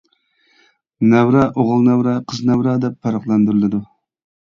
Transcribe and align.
نەۋرە 1.11 1.45
ئوغۇل 1.51 1.87
نەۋرە، 1.91 2.17
قىز 2.33 2.43
نەۋرە 2.51 2.77
دەپ 2.89 3.01
پەرقلەندۈرۈلىدۇ. 3.07 3.87